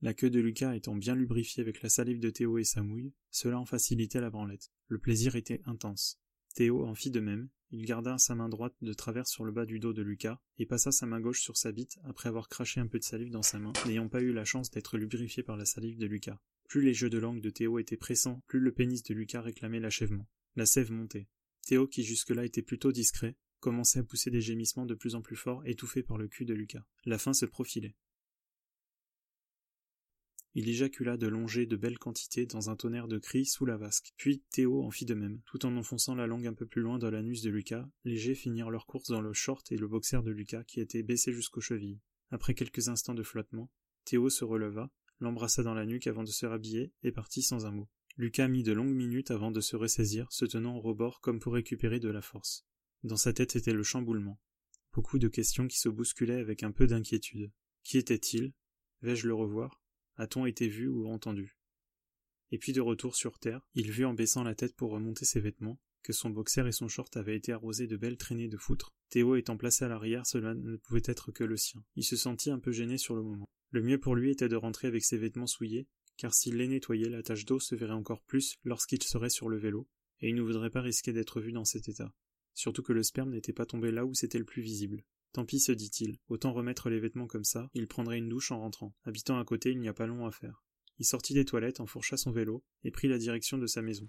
La 0.00 0.14
queue 0.14 0.30
de 0.30 0.38
Lucas 0.38 0.76
étant 0.76 0.94
bien 0.94 1.16
lubrifiée 1.16 1.60
avec 1.60 1.82
la 1.82 1.88
salive 1.88 2.20
de 2.20 2.30
Théo 2.30 2.58
et 2.58 2.64
sa 2.64 2.82
mouille, 2.82 3.12
cela 3.32 3.58
en 3.58 3.66
facilitait 3.66 4.20
la 4.20 4.30
branlette. 4.30 4.70
Le 4.86 4.98
plaisir 4.98 5.34
était 5.34 5.60
intense. 5.64 6.20
Théo 6.54 6.86
en 6.86 6.94
fit 6.94 7.10
de 7.10 7.20
même, 7.20 7.48
il 7.72 7.84
garda 7.84 8.18
sa 8.18 8.34
main 8.34 8.48
droite 8.48 8.74
de 8.82 8.92
travers 8.92 9.26
sur 9.26 9.44
le 9.44 9.52
bas 9.52 9.66
du 9.66 9.78
dos 9.78 9.92
de 9.92 10.02
Lucas 10.02 10.40
et 10.58 10.66
passa 10.66 10.90
sa 10.90 11.06
main 11.06 11.20
gauche 11.20 11.40
sur 11.40 11.56
sa 11.56 11.72
bite 11.72 11.98
après 12.04 12.28
avoir 12.28 12.48
craché 12.48 12.80
un 12.80 12.86
peu 12.86 12.98
de 12.98 13.04
salive 13.04 13.30
dans 13.30 13.42
sa 13.42 13.58
main, 13.58 13.72
n'ayant 13.86 14.08
pas 14.08 14.22
eu 14.22 14.32
la 14.32 14.44
chance 14.44 14.70
d'être 14.70 14.98
lubrifié 14.98 15.42
par 15.42 15.56
la 15.56 15.64
salive 15.64 15.98
de 15.98 16.06
Lucas. 16.06 16.38
Plus 16.68 16.82
les 16.82 16.94
jeux 16.94 17.10
de 17.10 17.18
langue 17.18 17.40
de 17.40 17.50
Théo 17.50 17.78
étaient 17.78 17.96
pressants, 17.96 18.42
plus 18.46 18.60
le 18.60 18.72
pénis 18.72 19.02
de 19.02 19.14
Lucas 19.14 19.42
réclamait 19.42 19.80
l'achèvement. 19.80 20.28
La 20.56 20.66
sève 20.66 20.92
montait. 20.92 21.28
Théo, 21.66 21.86
qui 21.86 22.02
jusque-là 22.02 22.44
était 22.44 22.62
plutôt 22.62 22.92
discret, 22.92 23.36
commençait 23.60 24.00
à 24.00 24.04
pousser 24.04 24.30
des 24.30 24.40
gémissements 24.40 24.86
de 24.86 24.94
plus 24.94 25.14
en 25.14 25.22
plus 25.22 25.36
forts, 25.36 25.62
étouffés 25.66 26.02
par 26.02 26.18
le 26.18 26.28
cul 26.28 26.44
de 26.44 26.54
Lucas. 26.54 26.84
La 27.04 27.18
fin 27.18 27.32
se 27.32 27.46
profilait. 27.46 27.94
Il 30.54 30.68
éjacula 30.68 31.16
de 31.16 31.28
longer 31.28 31.66
de 31.66 31.76
belles 31.76 31.98
quantités 31.98 32.44
dans 32.44 32.70
un 32.70 32.76
tonnerre 32.76 33.06
de 33.06 33.18
cris 33.18 33.46
sous 33.46 33.66
la 33.66 33.76
vasque. 33.76 34.12
Puis 34.16 34.42
Théo 34.50 34.82
en 34.82 34.90
fit 34.90 35.04
de 35.04 35.14
même, 35.14 35.40
tout 35.46 35.64
en 35.64 35.76
enfonçant 35.76 36.16
la 36.16 36.26
langue 36.26 36.46
un 36.46 36.54
peu 36.54 36.66
plus 36.66 36.82
loin 36.82 36.98
dans 36.98 37.10
l'anus 37.10 37.42
de 37.42 37.50
Lucas. 37.50 37.88
Les 38.04 38.16
jets 38.16 38.34
finirent 38.34 38.70
leur 38.70 38.86
course 38.86 39.10
dans 39.10 39.20
le 39.20 39.32
short 39.32 39.70
et 39.70 39.76
le 39.76 39.86
boxer 39.86 40.22
de 40.22 40.32
Lucas 40.32 40.64
qui 40.64 40.80
était 40.80 41.04
baissé 41.04 41.32
jusqu'aux 41.32 41.60
chevilles. 41.60 42.00
Après 42.32 42.54
quelques 42.54 42.88
instants 42.88 43.14
de 43.14 43.22
flottement, 43.22 43.70
Théo 44.04 44.28
se 44.28 44.44
releva, 44.44 44.90
l'embrassa 45.20 45.62
dans 45.62 45.74
la 45.74 45.86
nuque 45.86 46.08
avant 46.08 46.24
de 46.24 46.30
se 46.30 46.46
rhabiller 46.46 46.92
et 47.02 47.12
partit 47.12 47.42
sans 47.42 47.66
un 47.66 47.70
mot. 47.70 47.88
Lucas 48.16 48.48
mit 48.48 48.64
de 48.64 48.72
longues 48.72 48.94
minutes 48.94 49.30
avant 49.30 49.52
de 49.52 49.60
se 49.60 49.76
ressaisir, 49.76 50.30
se 50.32 50.44
tenant 50.44 50.76
au 50.76 50.80
rebord 50.80 51.20
comme 51.20 51.38
pour 51.38 51.54
récupérer 51.54 52.00
de 52.00 52.08
la 52.08 52.22
force. 52.22 52.66
Dans 53.04 53.16
sa 53.16 53.32
tête 53.32 53.56
était 53.56 53.72
le 53.72 53.82
chamboulement. 53.82 54.40
Beaucoup 54.92 55.18
de 55.18 55.28
questions 55.28 55.68
qui 55.68 55.78
se 55.78 55.88
bousculaient 55.88 56.40
avec 56.40 56.64
un 56.64 56.72
peu 56.72 56.86
d'inquiétude. 56.86 57.52
Qui 57.84 57.98
était-il? 57.98 58.52
Vais-je 59.02 59.28
le 59.28 59.34
revoir? 59.34 59.79
A-t-on 60.20 60.44
été 60.44 60.68
vu 60.68 60.86
ou 60.86 61.08
entendu? 61.08 61.56
Et 62.50 62.58
puis 62.58 62.72
de 62.72 62.80
retour 62.80 63.16
sur 63.16 63.38
terre, 63.38 63.66
il 63.74 63.90
vit 63.90 64.04
en 64.04 64.12
baissant 64.12 64.42
la 64.42 64.54
tête 64.54 64.76
pour 64.76 64.90
remonter 64.90 65.24
ses 65.24 65.40
vêtements 65.40 65.80
que 66.02 66.12
son 66.12 66.30
boxer 66.30 66.66
et 66.66 66.72
son 66.72 66.88
short 66.88 67.16
avaient 67.16 67.36
été 67.36 67.52
arrosés 67.52 67.86
de 67.86 67.96
belles 67.96 68.16
traînées 68.16 68.48
de 68.48 68.56
foutre. 68.56 68.94
Théo 69.10 69.36
étant 69.36 69.56
placé 69.56 69.84
à 69.84 69.88
l'arrière, 69.88 70.26
cela 70.26 70.54
ne 70.54 70.76
pouvait 70.76 71.02
être 71.04 71.30
que 71.30 71.44
le 71.44 71.56
sien. 71.56 71.84
Il 71.96 72.04
se 72.04 72.16
sentit 72.16 72.50
un 72.50 72.58
peu 72.58 72.72
gêné 72.72 72.96
sur 72.96 73.14
le 73.14 73.22
moment. 73.22 73.50
Le 73.70 73.82
mieux 73.82 73.98
pour 73.98 74.14
lui 74.14 74.30
était 74.30 74.48
de 74.48 74.56
rentrer 74.56 74.88
avec 74.88 75.04
ses 75.04 75.18
vêtements 75.18 75.46
souillés, 75.46 75.88
car 76.16 76.34
s'il 76.34 76.56
les 76.56 76.68
nettoyait, 76.68 77.08
la 77.08 77.22
tache 77.22 77.44
d'eau 77.44 77.60
se 77.60 77.74
verrait 77.74 77.92
encore 77.92 78.22
plus 78.22 78.56
lorsqu'il 78.64 79.02
serait 79.02 79.30
sur 79.30 79.48
le 79.48 79.58
vélo, 79.58 79.88
et 80.20 80.28
il 80.28 80.34
ne 80.34 80.42
voudrait 80.42 80.70
pas 80.70 80.82
risquer 80.82 81.12
d'être 81.12 81.40
vu 81.40 81.52
dans 81.52 81.64
cet 81.64 81.88
état. 81.88 82.12
Surtout 82.54 82.82
que 82.82 82.92
le 82.92 83.02
sperme 83.02 83.30
n'était 83.30 83.52
pas 83.52 83.66
tombé 83.66 83.90
là 83.90 84.04
où 84.04 84.14
c'était 84.14 84.38
le 84.38 84.44
plus 84.44 84.62
visible. 84.62 85.04
Tant 85.32 85.44
pis, 85.44 85.60
se 85.60 85.72
dit-il, 85.72 86.18
autant 86.28 86.52
remettre 86.52 86.90
les 86.90 86.98
vêtements 86.98 87.28
comme 87.28 87.44
ça, 87.44 87.70
il 87.74 87.86
prendrait 87.86 88.18
une 88.18 88.28
douche 88.28 88.50
en 88.50 88.60
rentrant. 88.60 88.94
Habitant 89.04 89.38
à 89.38 89.44
côté, 89.44 89.70
il 89.70 89.78
n'y 89.78 89.88
a 89.88 89.94
pas 89.94 90.06
long 90.06 90.26
à 90.26 90.32
faire. 90.32 90.64
Il 90.98 91.06
sortit 91.06 91.34
des 91.34 91.44
toilettes, 91.44 91.80
enfourcha 91.80 92.16
son 92.16 92.32
vélo, 92.32 92.64
et 92.84 92.90
prit 92.90 93.08
la 93.08 93.18
direction 93.18 93.56
de 93.56 93.66
sa 93.66 93.80
maison. 93.80 94.08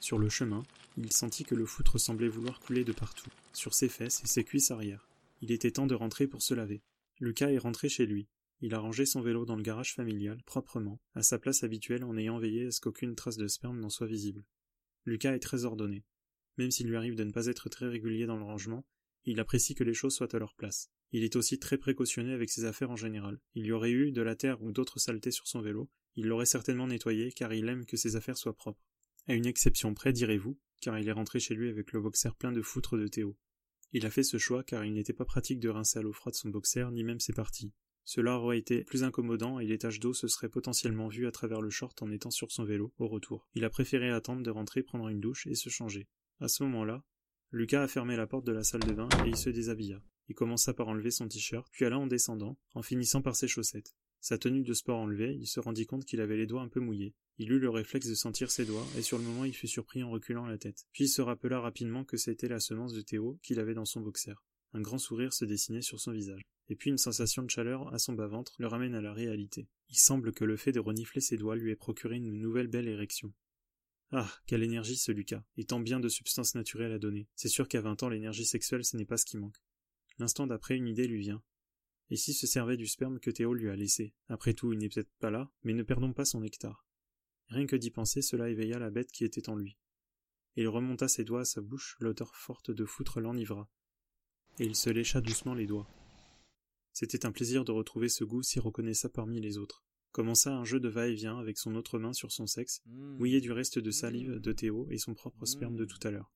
Sur 0.00 0.18
le 0.18 0.28
chemin, 0.28 0.62
il 0.96 1.12
sentit 1.12 1.44
que 1.44 1.54
le 1.54 1.66
foutre 1.66 1.98
semblait 2.00 2.28
vouloir 2.28 2.60
couler 2.60 2.84
de 2.84 2.92
partout, 2.92 3.30
sur 3.52 3.74
ses 3.74 3.88
fesses 3.88 4.22
et 4.24 4.26
ses 4.26 4.44
cuisses 4.44 4.70
arrière. 4.70 5.08
Il 5.42 5.52
était 5.52 5.70
temps 5.70 5.86
de 5.86 5.94
rentrer 5.94 6.26
pour 6.26 6.42
se 6.42 6.54
laver. 6.54 6.82
Lucas 7.20 7.50
est 7.50 7.58
rentré 7.58 7.88
chez 7.88 8.06
lui. 8.06 8.26
Il 8.60 8.74
a 8.74 8.78
rangé 8.78 9.04
son 9.04 9.20
vélo 9.20 9.44
dans 9.44 9.56
le 9.56 9.62
garage 9.62 9.94
familial, 9.94 10.42
proprement, 10.44 11.00
à 11.14 11.22
sa 11.22 11.38
place 11.38 11.62
habituelle 11.62 12.04
en 12.04 12.16
ayant 12.16 12.38
veillé 12.38 12.66
à 12.66 12.70
ce 12.70 12.80
qu'aucune 12.80 13.14
trace 13.14 13.36
de 13.36 13.46
sperme 13.46 13.80
n'en 13.80 13.90
soit 13.90 14.06
visible. 14.06 14.44
Lucas 15.04 15.34
est 15.34 15.40
très 15.40 15.64
ordonné. 15.64 16.04
Même 16.56 16.70
s'il 16.70 16.88
lui 16.88 16.96
arrive 16.96 17.16
de 17.16 17.24
ne 17.24 17.32
pas 17.32 17.46
être 17.46 17.68
très 17.68 17.88
régulier 17.88 18.26
dans 18.26 18.36
le 18.36 18.44
rangement, 18.44 18.84
il 19.24 19.40
apprécie 19.40 19.74
que 19.74 19.84
les 19.84 19.94
choses 19.94 20.14
soient 20.14 20.34
à 20.34 20.38
leur 20.38 20.54
place. 20.54 20.90
Il 21.12 21.22
est 21.24 21.36
aussi 21.36 21.58
très 21.58 21.78
précautionné 21.78 22.32
avec 22.32 22.50
ses 22.50 22.64
affaires 22.64 22.90
en 22.90 22.96
général. 22.96 23.40
Il 23.54 23.64
y 23.64 23.72
aurait 23.72 23.90
eu 23.90 24.12
de 24.12 24.22
la 24.22 24.36
terre 24.36 24.62
ou 24.62 24.72
d'autres 24.72 24.98
saletés 24.98 25.30
sur 25.30 25.46
son 25.46 25.60
vélo, 25.60 25.90
il 26.16 26.26
l'aurait 26.26 26.46
certainement 26.46 26.86
nettoyé 26.86 27.32
car 27.32 27.52
il 27.52 27.68
aime 27.68 27.86
que 27.86 27.96
ses 27.96 28.16
affaires 28.16 28.38
soient 28.38 28.56
propres. 28.56 28.84
À 29.26 29.34
une 29.34 29.46
exception 29.46 29.94
près, 29.94 30.12
direz-vous, 30.12 30.58
car 30.80 30.98
il 30.98 31.08
est 31.08 31.12
rentré 31.12 31.40
chez 31.40 31.54
lui 31.54 31.68
avec 31.68 31.92
le 31.92 32.00
boxer 32.00 32.36
plein 32.38 32.52
de 32.52 32.62
foutre 32.62 32.96
de 32.96 33.08
Théo. 33.08 33.36
Il 33.92 34.06
a 34.06 34.10
fait 34.10 34.22
ce 34.22 34.38
choix 34.38 34.62
car 34.64 34.84
il 34.84 34.92
n'était 34.92 35.12
pas 35.12 35.24
pratique 35.24 35.60
de 35.60 35.68
rincer 35.68 35.98
à 35.98 36.02
l'eau 36.02 36.12
froide 36.12 36.34
son 36.34 36.50
boxer 36.50 36.90
ni 36.92 37.04
même 37.04 37.20
ses 37.20 37.32
parties. 37.32 37.72
Cela 38.04 38.38
aurait 38.38 38.58
été 38.58 38.84
plus 38.84 39.02
incommodant 39.02 39.58
et 39.58 39.66
les 39.66 39.78
taches 39.78 39.98
d'eau 39.98 40.12
se 40.12 40.28
seraient 40.28 40.50
potentiellement 40.50 41.08
vues 41.08 41.26
à 41.26 41.32
travers 41.32 41.62
le 41.62 41.70
short 41.70 42.02
en 42.02 42.10
étant 42.10 42.30
sur 42.30 42.52
son 42.52 42.64
vélo 42.64 42.92
au 42.98 43.08
retour. 43.08 43.48
Il 43.54 43.64
a 43.64 43.70
préféré 43.70 44.10
attendre 44.10 44.42
de 44.42 44.50
rentrer 44.50 44.82
prendre 44.82 45.08
une 45.08 45.20
douche 45.20 45.46
et 45.46 45.54
se 45.54 45.70
changer. 45.70 46.06
À 46.40 46.48
ce 46.48 46.64
moment-là, 46.64 47.02
Lucas 47.54 47.84
a 47.84 47.86
fermé 47.86 48.16
la 48.16 48.26
porte 48.26 48.44
de 48.44 48.50
la 48.50 48.64
salle 48.64 48.82
de 48.82 48.92
bain 48.92 49.08
et 49.24 49.28
il 49.28 49.36
se 49.36 49.48
déshabilla. 49.48 50.02
Il 50.28 50.34
commença 50.34 50.74
par 50.74 50.88
enlever 50.88 51.12
son 51.12 51.28
t-shirt, 51.28 51.68
puis 51.70 51.84
alla 51.84 51.96
en 51.96 52.08
descendant, 52.08 52.58
en 52.74 52.82
finissant 52.82 53.22
par 53.22 53.36
ses 53.36 53.46
chaussettes. 53.46 53.94
Sa 54.18 54.38
tenue 54.38 54.64
de 54.64 54.74
sport 54.74 54.98
enlevée, 54.98 55.36
il 55.38 55.46
se 55.46 55.60
rendit 55.60 55.86
compte 55.86 56.04
qu'il 56.04 56.20
avait 56.20 56.36
les 56.36 56.48
doigts 56.48 56.62
un 56.62 56.68
peu 56.68 56.80
mouillés. 56.80 57.14
Il 57.38 57.52
eut 57.52 57.60
le 57.60 57.70
réflexe 57.70 58.08
de 58.08 58.14
sentir 58.16 58.50
ses 58.50 58.64
doigts, 58.64 58.84
et 58.98 59.02
sur 59.02 59.18
le 59.18 59.24
moment 59.24 59.44
il 59.44 59.54
fut 59.54 59.68
surpris 59.68 60.02
en 60.02 60.10
reculant 60.10 60.46
la 60.46 60.58
tête. 60.58 60.84
Puis 60.90 61.04
il 61.04 61.08
se 61.08 61.22
rappela 61.22 61.60
rapidement 61.60 62.02
que 62.02 62.16
c'était 62.16 62.48
la 62.48 62.58
semence 62.58 62.92
de 62.92 63.02
Théo 63.02 63.38
qu'il 63.40 63.60
avait 63.60 63.74
dans 63.74 63.84
son 63.84 64.00
boxer. 64.00 64.34
Un 64.72 64.80
grand 64.80 64.98
sourire 64.98 65.32
se 65.32 65.44
dessinait 65.44 65.80
sur 65.80 66.00
son 66.00 66.10
visage. 66.10 66.42
Et 66.68 66.74
puis 66.74 66.90
une 66.90 66.98
sensation 66.98 67.44
de 67.44 67.50
chaleur 67.50 67.94
à 67.94 68.00
son 68.00 68.14
bas-ventre 68.14 68.56
le 68.58 68.66
ramène 68.66 68.96
à 68.96 69.00
la 69.00 69.12
réalité. 69.12 69.68
Il 69.90 69.96
semble 69.96 70.32
que 70.32 70.44
le 70.44 70.56
fait 70.56 70.72
de 70.72 70.80
renifler 70.80 71.20
ses 71.20 71.36
doigts 71.36 71.54
lui 71.54 71.70
ait 71.70 71.76
procuré 71.76 72.16
une 72.16 72.32
nouvelle 72.32 72.66
belle 72.66 72.88
érection. 72.88 73.32
Ah, 74.16 74.30
quelle 74.46 74.62
énergie 74.62 74.96
ce 74.96 75.10
Lucas, 75.10 75.42
et 75.56 75.64
tant 75.64 75.80
bien 75.80 75.98
de 75.98 76.08
substances 76.08 76.54
naturelles 76.54 76.92
à 76.92 77.00
donner. 77.00 77.26
C'est 77.34 77.48
sûr 77.48 77.66
qu'à 77.66 77.80
vingt 77.80 78.00
ans 78.04 78.08
l'énergie 78.08 78.44
sexuelle 78.44 78.84
ce 78.84 78.96
n'est 78.96 79.04
pas 79.04 79.16
ce 79.16 79.24
qui 79.24 79.36
manque. 79.36 79.60
L'instant 80.20 80.46
d'après 80.46 80.76
une 80.76 80.86
idée 80.86 81.08
lui 81.08 81.18
vient. 81.18 81.42
Et 82.10 82.16
s'il 82.16 82.34
se 82.34 82.46
servait 82.46 82.76
du 82.76 82.86
sperme 82.86 83.18
que 83.18 83.32
Théo 83.32 83.54
lui 83.54 83.70
a 83.70 83.74
laissé? 83.74 84.14
Après 84.28 84.54
tout, 84.54 84.72
il 84.72 84.78
n'est 84.78 84.88
peut-être 84.88 85.10
pas 85.18 85.32
là, 85.32 85.50
mais 85.64 85.72
ne 85.72 85.82
perdons 85.82 86.12
pas 86.12 86.24
son 86.24 86.42
nectar. 86.42 86.86
Rien 87.48 87.66
que 87.66 87.74
d'y 87.74 87.90
penser, 87.90 88.22
cela 88.22 88.48
éveilla 88.50 88.78
la 88.78 88.90
bête 88.90 89.10
qui 89.10 89.24
était 89.24 89.48
en 89.48 89.56
lui. 89.56 89.76
Il 90.54 90.68
remonta 90.68 91.08
ses 91.08 91.24
doigts 91.24 91.40
à 91.40 91.44
sa 91.44 91.60
bouche, 91.60 91.96
l'odeur 91.98 92.36
forte 92.36 92.70
de 92.70 92.84
foutre 92.84 93.18
l'enivra. 93.18 93.68
Et 94.60 94.64
il 94.64 94.76
se 94.76 94.90
lécha 94.90 95.22
doucement 95.22 95.54
les 95.54 95.66
doigts. 95.66 95.90
C'était 96.92 97.26
un 97.26 97.32
plaisir 97.32 97.64
de 97.64 97.72
retrouver 97.72 98.08
ce 98.08 98.22
goût 98.22 98.44
si 98.44 98.60
reconnaissable 98.60 99.14
parmi 99.14 99.40
les 99.40 99.58
autres. 99.58 99.83
Commença 100.14 100.54
un 100.54 100.62
jeu 100.62 100.78
de 100.78 100.88
va-et-vient 100.88 101.40
avec 101.40 101.58
son 101.58 101.74
autre 101.74 101.98
main 101.98 102.12
sur 102.12 102.30
son 102.30 102.46
sexe, 102.46 102.82
mmh. 102.86 103.16
mouillé 103.16 103.40
du 103.40 103.50
reste 103.50 103.80
de 103.80 103.90
salive 103.90 104.38
de 104.38 104.52
Théo 104.52 104.86
et 104.88 104.96
son 104.96 105.12
propre 105.12 105.44
sperme 105.44 105.74
de 105.74 105.82
mmh. 105.82 105.88
tout 105.88 106.06
à 106.06 106.12
l'heure. 106.12 106.32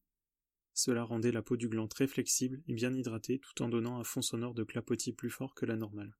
Cela 0.75 1.05
rendait 1.05 1.31
la 1.31 1.43
peau 1.43 1.57
du 1.57 1.69
gland 1.69 1.87
très 1.87 2.09
flexible 2.09 2.61
et 2.67 2.75
bien 2.75 2.93
hydratée 2.93 3.39
tout 3.39 3.63
en 3.63 3.69
donnant 3.69 4.01
un 4.01 4.03
fond 4.03 4.21
sonore 4.21 4.53
de 4.53 4.65
clapotis 4.65 5.13
plus 5.13 5.31
fort 5.31 5.55
que 5.55 5.65
la 5.65 5.77
normale. 5.77 6.17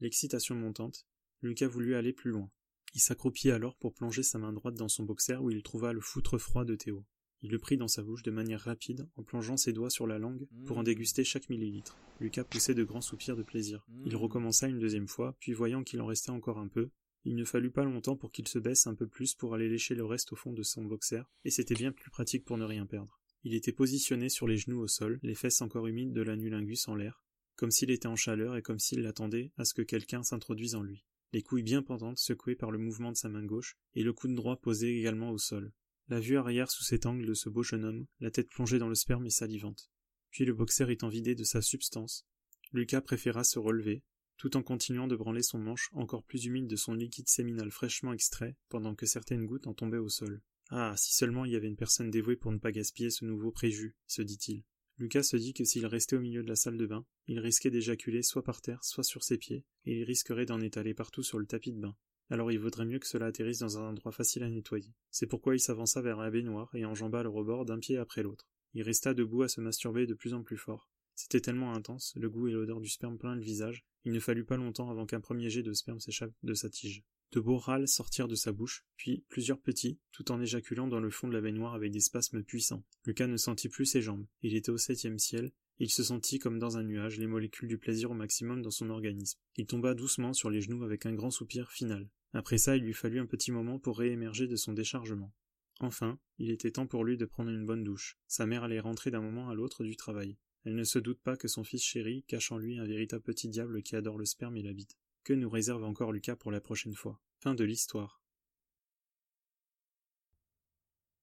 L'excitation 0.00 0.54
montante, 0.54 1.06
Lucas 1.42 1.68
voulut 1.68 1.96
aller 1.96 2.14
plus 2.14 2.30
loin. 2.30 2.50
Il 2.94 3.00
s'accroupit 3.02 3.50
alors 3.50 3.76
pour 3.76 3.92
plonger 3.92 4.22
sa 4.22 4.38
main 4.38 4.54
droite 4.54 4.76
dans 4.76 4.88
son 4.88 5.04
boxer 5.04 5.36
où 5.36 5.50
il 5.50 5.62
trouva 5.62 5.92
le 5.92 6.00
foutre 6.00 6.38
froid 6.38 6.64
de 6.64 6.76
Théo. 6.76 7.04
Il 7.42 7.50
le 7.50 7.58
prit 7.58 7.76
dans 7.76 7.88
sa 7.88 8.02
bouche 8.02 8.22
de 8.22 8.30
manière 8.30 8.60
rapide 8.60 9.06
en 9.16 9.22
plongeant 9.22 9.56
ses 9.56 9.72
doigts 9.72 9.90
sur 9.90 10.06
la 10.06 10.18
langue 10.18 10.46
pour 10.64 10.78
en 10.78 10.80
mmh. 10.80 10.84
déguster 10.84 11.24
chaque 11.24 11.48
millilitre. 11.48 11.96
Lucas 12.20 12.44
poussait 12.44 12.74
de 12.74 12.84
grands 12.84 13.00
soupirs 13.00 13.36
de 13.36 13.42
plaisir. 13.42 13.86
Il 14.04 14.14
mmh. 14.14 14.16
recommença 14.16 14.68
une 14.68 14.78
deuxième 14.78 15.08
fois, 15.08 15.36
puis 15.40 15.52
voyant 15.52 15.84
qu'il 15.84 16.00
en 16.00 16.06
restait 16.06 16.30
encore 16.30 16.58
un 16.58 16.68
peu, 16.68 16.90
il 17.28 17.34
ne 17.34 17.44
fallut 17.44 17.72
pas 17.72 17.82
longtemps 17.82 18.16
pour 18.16 18.30
qu'il 18.30 18.46
se 18.46 18.60
baisse 18.60 18.86
un 18.86 18.94
peu 18.94 19.08
plus 19.08 19.34
pour 19.34 19.52
aller 19.52 19.68
lécher 19.68 19.96
le 19.96 20.04
reste 20.04 20.32
au 20.32 20.36
fond 20.36 20.52
de 20.52 20.62
son 20.62 20.84
boxer, 20.84 21.24
et 21.44 21.50
c'était 21.50 21.74
bien 21.74 21.90
plus 21.90 22.08
pratique 22.08 22.44
pour 22.44 22.56
ne 22.56 22.64
rien 22.64 22.86
perdre. 22.86 23.20
Il 23.42 23.54
était 23.54 23.72
positionné 23.72 24.28
sur 24.28 24.46
les 24.46 24.56
genoux 24.56 24.78
au 24.78 24.86
sol, 24.86 25.18
les 25.24 25.34
fesses 25.34 25.60
encore 25.60 25.88
humides 25.88 26.12
de 26.12 26.22
l'anulingus 26.22 26.86
en 26.86 26.94
l'air, 26.94 27.24
comme 27.56 27.72
s'il 27.72 27.90
était 27.90 28.06
en 28.06 28.14
chaleur 28.14 28.56
et 28.56 28.62
comme 28.62 28.78
s'il 28.78 29.04
attendait 29.06 29.50
à 29.56 29.64
ce 29.64 29.74
que 29.74 29.82
quelqu'un 29.82 30.22
s'introduise 30.22 30.76
en 30.76 30.82
lui. 30.82 31.04
Les 31.32 31.42
couilles 31.42 31.64
bien 31.64 31.82
pendantes 31.82 32.18
secouées 32.18 32.54
par 32.54 32.70
le 32.70 32.78
mouvement 32.78 33.10
de 33.10 33.16
sa 33.16 33.28
main 33.28 33.44
gauche, 33.44 33.76
et 33.96 34.04
le 34.04 34.12
coude 34.12 34.34
droit 34.34 34.60
posé 34.60 34.96
également 34.96 35.30
au 35.30 35.38
sol. 35.38 35.72
La 36.08 36.20
vue 36.20 36.36
arrière 36.36 36.70
sous 36.70 36.84
cet 36.84 37.04
angle 37.04 37.26
de 37.26 37.34
ce 37.34 37.48
beau 37.48 37.64
jeune 37.64 37.84
homme, 37.84 38.06
la 38.20 38.30
tête 38.30 38.48
plongée 38.48 38.78
dans 38.78 38.88
le 38.88 38.94
sperme 38.94 39.26
et 39.26 39.30
salivante. 39.30 39.90
Puis 40.30 40.44
le 40.44 40.54
boxeur 40.54 40.90
étant 40.90 41.08
vidé 41.08 41.34
de 41.34 41.42
sa 41.42 41.62
substance, 41.62 42.24
Lucas 42.72 43.00
préféra 43.00 43.42
se 43.42 43.58
relever, 43.58 44.04
tout 44.36 44.56
en 44.56 44.62
continuant 44.62 45.08
de 45.08 45.16
branler 45.16 45.42
son 45.42 45.58
manche 45.58 45.90
encore 45.92 46.22
plus 46.22 46.44
humide 46.44 46.68
de 46.68 46.76
son 46.76 46.94
liquide 46.94 47.28
séminal 47.28 47.72
fraîchement 47.72 48.12
extrait, 48.12 48.56
pendant 48.68 48.94
que 48.94 49.06
certaines 49.06 49.46
gouttes 49.46 49.66
en 49.66 49.74
tombaient 49.74 49.98
au 49.98 50.08
sol. 50.08 50.42
Ah, 50.70 50.94
si 50.96 51.14
seulement 51.14 51.44
il 51.44 51.52
y 51.52 51.56
avait 51.56 51.68
une 51.68 51.76
personne 51.76 52.10
dévouée 52.10 52.36
pour 52.36 52.52
ne 52.52 52.58
pas 52.58 52.70
gaspiller 52.70 53.10
ce 53.10 53.24
nouveau 53.24 53.50
préjus, 53.50 53.96
se 54.06 54.22
dit-il. 54.22 54.62
Lucas 54.98 55.24
se 55.24 55.36
dit 55.36 55.54
que 55.54 55.64
s'il 55.64 55.86
restait 55.86 56.16
au 56.16 56.20
milieu 56.20 56.42
de 56.42 56.48
la 56.48 56.56
salle 56.56 56.78
de 56.78 56.86
bain, 56.86 57.04
il 57.26 57.38
risquait 57.38 57.70
d'éjaculer 57.70 58.22
soit 58.22 58.44
par 58.44 58.62
terre, 58.62 58.82
soit 58.84 59.04
sur 59.04 59.24
ses 59.24 59.38
pieds, 59.38 59.64
et 59.84 59.98
il 59.98 60.04
risquerait 60.04 60.46
d'en 60.46 60.60
étaler 60.60 60.94
partout 60.94 61.22
sur 61.22 61.38
le 61.38 61.46
tapis 61.46 61.72
de 61.72 61.80
bain. 61.80 61.96
Alors 62.30 62.50
il 62.50 62.58
vaudrait 62.58 62.86
mieux 62.86 62.98
que 62.98 63.06
cela 63.06 63.26
atterrisse 63.26 63.60
dans 63.60 63.78
un 63.78 63.90
endroit 63.90 64.12
facile 64.12 64.42
à 64.42 64.48
nettoyer. 64.48 64.92
C'est 65.10 65.26
pourquoi 65.26 65.54
il 65.54 65.60
s'avança 65.60 66.00
vers 66.02 66.18
la 66.18 66.30
baignoire 66.30 66.74
et 66.74 66.84
enjamba 66.84 67.22
le 67.22 67.28
rebord 67.28 67.64
d'un 67.64 67.78
pied 67.78 67.96
après 67.96 68.22
l'autre. 68.22 68.48
Il 68.74 68.82
resta 68.82 69.14
debout 69.14 69.42
à 69.42 69.48
se 69.48 69.60
masturber 69.60 70.06
de 70.06 70.14
plus 70.14 70.34
en 70.34 70.42
plus 70.42 70.56
fort. 70.56 70.90
C'était 71.14 71.40
tellement 71.40 71.72
intense, 71.72 72.12
le 72.16 72.28
goût 72.28 72.48
et 72.48 72.52
l'odeur 72.52 72.80
du 72.80 72.88
sperme 72.88 73.16
plein 73.16 73.34
le 73.34 73.42
visage, 73.42 73.86
il 74.06 74.12
ne 74.12 74.20
fallut 74.20 74.44
pas 74.44 74.56
longtemps 74.56 74.88
avant 74.88 75.04
qu'un 75.04 75.20
premier 75.20 75.50
jet 75.50 75.64
de 75.64 75.72
sperme 75.72 75.98
s'échappe 75.98 76.32
de 76.44 76.54
sa 76.54 76.70
tige. 76.70 77.02
De 77.32 77.40
beaux 77.40 77.58
râles 77.58 77.88
sortirent 77.88 78.28
de 78.28 78.36
sa 78.36 78.52
bouche, 78.52 78.84
puis 78.96 79.24
plusieurs 79.28 79.58
petits, 79.58 79.98
tout 80.12 80.30
en 80.30 80.40
éjaculant 80.40 80.86
dans 80.86 81.00
le 81.00 81.10
fond 81.10 81.26
de 81.26 81.32
la 81.32 81.40
baignoire 81.40 81.74
avec 81.74 81.90
des 81.90 81.98
spasmes 81.98 82.44
puissants. 82.44 82.84
Lucas 83.04 83.26
ne 83.26 83.36
sentit 83.36 83.68
plus 83.68 83.84
ses 83.84 84.02
jambes. 84.02 84.24
Il 84.42 84.54
était 84.54 84.70
au 84.70 84.78
septième 84.78 85.18
ciel, 85.18 85.50
il 85.80 85.90
se 85.90 86.04
sentit 86.04 86.38
comme 86.38 86.60
dans 86.60 86.78
un 86.78 86.84
nuage, 86.84 87.18
les 87.18 87.26
molécules 87.26 87.68
du 87.68 87.78
plaisir 87.78 88.12
au 88.12 88.14
maximum 88.14 88.62
dans 88.62 88.70
son 88.70 88.90
organisme. 88.90 89.40
Il 89.56 89.66
tomba 89.66 89.94
doucement 89.94 90.32
sur 90.32 90.50
les 90.50 90.60
genoux 90.60 90.84
avec 90.84 91.04
un 91.04 91.12
grand 91.12 91.32
soupir 91.32 91.72
final. 91.72 92.08
Après 92.32 92.58
ça, 92.58 92.76
il 92.76 92.82
lui 92.82 92.92
fallut 92.92 93.20
un 93.20 93.26
petit 93.26 93.52
moment 93.52 93.78
pour 93.78 93.98
réémerger 93.98 94.46
de 94.46 94.56
son 94.56 94.72
déchargement. 94.72 95.32
Enfin, 95.80 96.18
il 96.38 96.50
était 96.50 96.70
temps 96.70 96.86
pour 96.86 97.04
lui 97.04 97.16
de 97.16 97.26
prendre 97.26 97.50
une 97.50 97.66
bonne 97.66 97.84
douche. 97.84 98.18
Sa 98.26 98.46
mère 98.46 98.64
allait 98.64 98.80
rentrer 98.80 99.10
d'un 99.10 99.20
moment 99.20 99.50
à 99.50 99.54
l'autre 99.54 99.84
du 99.84 99.96
travail. 99.96 100.36
Elle 100.64 100.74
ne 100.74 100.84
se 100.84 100.98
doute 100.98 101.20
pas 101.20 101.36
que 101.36 101.48
son 101.48 101.64
fils 101.64 101.82
chéri 101.82 102.24
cache 102.26 102.50
en 102.50 102.58
lui 102.58 102.78
un 102.78 102.86
véritable 102.86 103.22
petit 103.22 103.48
diable 103.48 103.82
qui 103.82 103.94
adore 103.94 104.18
le 104.18 104.24
sperme 104.24 104.56
et 104.56 104.62
la 104.62 104.72
bite. 104.72 104.96
Que 105.22 105.32
nous 105.32 105.50
réserve 105.50 105.84
encore 105.84 106.12
Lucas 106.12 106.36
pour 106.36 106.50
la 106.50 106.60
prochaine 106.60 106.94
fois 106.94 107.20
Fin 107.38 107.54
de 107.54 107.64
l'histoire. 107.64 108.22